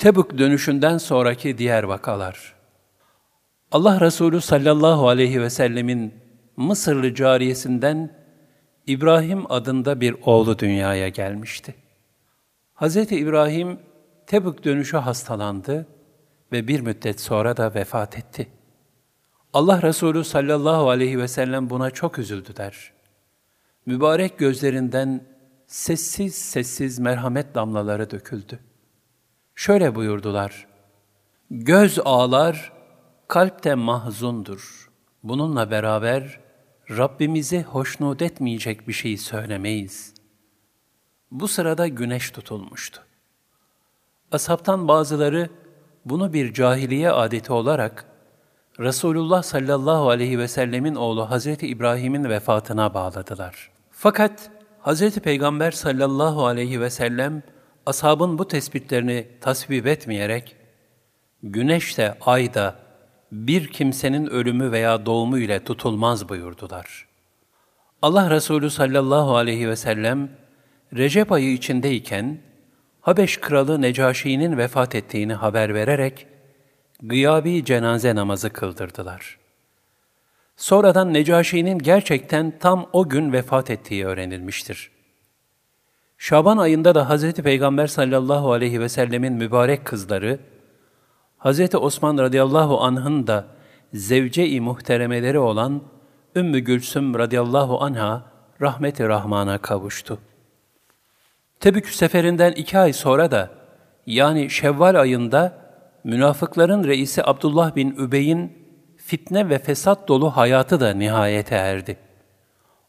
Tebük 0.00 0.38
dönüşünden 0.38 0.98
sonraki 0.98 1.58
diğer 1.58 1.82
vakalar. 1.82 2.54
Allah 3.72 4.00
Resulü 4.00 4.40
sallallahu 4.40 5.08
aleyhi 5.08 5.40
ve 5.40 5.50
sellemin 5.50 6.14
Mısırlı 6.56 7.14
cariyesinden 7.14 8.16
İbrahim 8.86 9.52
adında 9.52 10.00
bir 10.00 10.16
oğlu 10.24 10.58
dünyaya 10.58 11.08
gelmişti. 11.08 11.74
Hz. 12.74 12.96
İbrahim 12.96 13.78
Tebük 14.26 14.64
dönüşü 14.64 14.96
hastalandı 14.96 15.86
ve 16.52 16.68
bir 16.68 16.80
müddet 16.80 17.20
sonra 17.20 17.56
da 17.56 17.74
vefat 17.74 18.18
etti. 18.18 18.48
Allah 19.52 19.82
Resulü 19.82 20.24
sallallahu 20.24 20.90
aleyhi 20.90 21.18
ve 21.18 21.28
sellem 21.28 21.70
buna 21.70 21.90
çok 21.90 22.18
üzüldü 22.18 22.56
der. 22.56 22.92
Mübarek 23.86 24.38
gözlerinden 24.38 25.24
sessiz 25.66 26.34
sessiz 26.34 26.98
merhamet 26.98 27.54
damlaları 27.54 28.10
döküldü. 28.10 28.69
Şöyle 29.60 29.94
buyurdular, 29.94 30.66
Göz 31.50 31.98
ağlar, 32.04 32.72
kalp 33.28 33.64
de 33.64 33.74
mahzundur. 33.74 34.90
Bununla 35.22 35.70
beraber 35.70 36.40
Rabbimizi 36.90 37.62
hoşnut 37.62 38.22
etmeyecek 38.22 38.88
bir 38.88 38.92
şey 38.92 39.16
söylemeyiz. 39.16 40.14
Bu 41.30 41.48
sırada 41.48 41.88
güneş 41.88 42.30
tutulmuştu. 42.30 43.02
Ashabtan 44.32 44.88
bazıları 44.88 45.50
bunu 46.04 46.32
bir 46.32 46.52
cahiliye 46.52 47.10
adeti 47.10 47.52
olarak 47.52 48.04
Resulullah 48.78 49.42
sallallahu 49.42 50.08
aleyhi 50.08 50.38
ve 50.38 50.48
sellemin 50.48 50.94
oğlu 50.94 51.30
Hazreti 51.30 51.66
İbrahim'in 51.66 52.24
vefatına 52.24 52.94
bağladılar. 52.94 53.70
Fakat 53.90 54.50
Hazreti 54.80 55.20
Peygamber 55.20 55.70
sallallahu 55.70 56.46
aleyhi 56.46 56.80
ve 56.80 56.90
sellem 56.90 57.42
ashabın 57.86 58.38
bu 58.38 58.48
tespitlerini 58.48 59.26
tasvip 59.40 59.86
etmeyerek 59.86 60.56
güneş 61.42 61.98
de 61.98 62.18
ay 62.20 62.54
da 62.54 62.76
bir 63.32 63.68
kimsenin 63.68 64.26
ölümü 64.26 64.72
veya 64.72 65.06
doğumu 65.06 65.38
ile 65.38 65.64
tutulmaz 65.64 66.28
buyurdular. 66.28 67.06
Allah 68.02 68.30
Resulü 68.30 68.70
sallallahu 68.70 69.36
aleyhi 69.36 69.68
ve 69.68 69.76
sellem 69.76 70.28
Recep 70.96 71.32
ayı 71.32 71.52
içindeyken 71.52 72.38
Habeş 73.00 73.36
kralı 73.36 73.82
Necaşi'nin 73.82 74.58
vefat 74.58 74.94
ettiğini 74.94 75.34
haber 75.34 75.74
vererek 75.74 76.26
gıyabi 77.02 77.64
cenaze 77.64 78.14
namazı 78.14 78.50
kıldırdılar. 78.50 79.38
Sonradan 80.56 81.14
Necaşi'nin 81.14 81.78
gerçekten 81.78 82.58
tam 82.58 82.90
o 82.92 83.08
gün 83.08 83.32
vefat 83.32 83.70
ettiği 83.70 84.06
öğrenilmiştir. 84.06 84.90
Şaban 86.30 86.56
ayında 86.56 86.94
da 86.94 87.10
Hz. 87.10 87.32
Peygamber 87.32 87.86
sallallahu 87.86 88.52
aleyhi 88.52 88.80
ve 88.80 88.88
sellemin 88.88 89.32
mübarek 89.32 89.84
kızları, 89.84 90.38
Hz. 91.38 91.74
Osman 91.74 92.18
radıyallahu 92.18 92.80
anh'ın 92.80 93.26
da 93.26 93.44
zevce-i 93.92 94.60
muhteremeleri 94.60 95.38
olan 95.38 95.82
Ümmü 96.36 96.58
Gülsüm 96.58 97.18
radıyallahu 97.18 97.82
anha 97.82 98.22
rahmeti 98.60 99.08
rahmana 99.08 99.58
kavuştu. 99.58 100.18
Tebük 101.60 101.88
seferinden 101.88 102.52
iki 102.52 102.78
ay 102.78 102.92
sonra 102.92 103.30
da 103.30 103.50
yani 104.06 104.50
Şevval 104.50 105.00
ayında 105.00 105.52
münafıkların 106.04 106.84
reisi 106.84 107.24
Abdullah 107.24 107.76
bin 107.76 107.90
Übey'in 107.90 108.52
fitne 108.96 109.48
ve 109.48 109.58
fesat 109.58 110.08
dolu 110.08 110.30
hayatı 110.30 110.80
da 110.80 110.94
nihayete 110.94 111.54
erdi. 111.54 111.96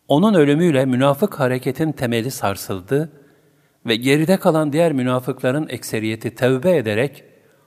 Onun 0.07 0.33
ölümüyle 0.33 0.85
münafık 0.85 1.39
hareketin 1.39 1.91
temeli 1.91 2.31
sarsıldı 2.31 3.20
ve 3.85 3.95
geride 3.95 4.37
kalan 4.37 4.73
diğer 4.73 4.93
münafıkların 4.93 5.67
ekseriyeti 5.69 6.35
tevbe 6.35 6.75
ederek 6.77 7.23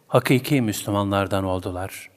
hakiki 0.08 0.60
Müslümanlardan 0.62 1.44
oldular.'' 1.44 2.13